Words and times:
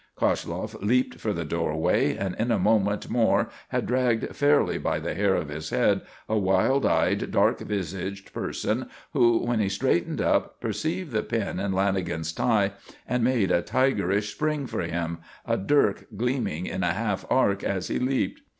Koshloff 0.17 0.81
leaped 0.81 1.19
for 1.19 1.31
the 1.31 1.45
doorway 1.45 2.15
and 2.17 2.35
in 2.39 2.49
a 2.49 2.57
moment 2.57 3.07
more 3.07 3.51
had 3.69 3.85
dragged 3.85 4.35
fairly 4.35 4.79
by 4.79 4.97
the 4.97 5.13
hair 5.13 5.35
of 5.35 5.49
his 5.49 5.69
head, 5.69 6.01
a 6.27 6.39
wild 6.39 6.87
eyed, 6.87 7.29
dark 7.29 7.59
visaged 7.59 8.33
person 8.33 8.89
who, 9.13 9.37
when 9.45 9.59
he 9.59 9.69
straightened 9.69 10.19
up, 10.19 10.59
perceived 10.59 11.11
the 11.11 11.21
pin 11.21 11.59
in 11.59 11.71
Lanagan's 11.73 12.33
tie 12.33 12.71
and 13.07 13.23
made 13.23 13.51
a 13.51 13.61
tigerish 13.61 14.31
spring 14.31 14.65
for 14.65 14.79
him, 14.81 15.19
a 15.45 15.55
dirk 15.55 16.07
gleaming 16.17 16.65
in 16.65 16.81
a 16.83 16.93
half 16.93 17.23
arc 17.29 17.63
as 17.63 17.87
he 17.87 17.99
leaped. 17.99 18.41